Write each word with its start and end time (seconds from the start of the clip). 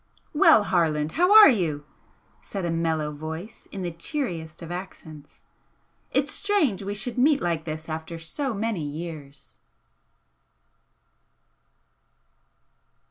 "Well, 0.33 0.63
Harland, 0.63 1.11
how 1.11 1.31
are 1.31 1.47
you?" 1.47 1.85
said 2.41 2.65
a 2.65 2.71
mellow 2.71 3.11
voice 3.11 3.67
in 3.71 3.83
the 3.83 3.91
cheeriest 3.91 4.63
of 4.63 4.71
accents 4.71 5.41
"It's 6.11 6.31
strange 6.31 6.81
we 6.81 6.95
should 6.95 7.19
meet 7.19 7.39
like 7.39 7.65
this 7.65 7.87
after 7.87 8.17
so 8.17 8.55
many 8.55 8.81
years!" 8.83 9.57